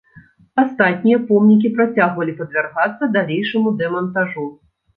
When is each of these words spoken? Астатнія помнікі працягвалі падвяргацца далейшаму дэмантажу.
Астатнія 0.61 1.17
помнікі 1.27 1.71
працягвалі 1.75 2.35
падвяргацца 2.41 3.13
далейшаму 3.19 3.77
дэмантажу. 3.87 4.51